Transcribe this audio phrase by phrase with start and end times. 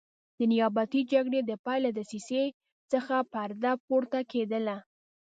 [0.37, 2.43] د نیابتي جګړې د پیل له دسیسې
[2.91, 4.77] څخه پرده پورته کېدله.